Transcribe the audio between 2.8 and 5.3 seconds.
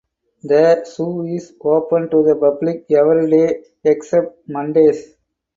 everyday except Mondays.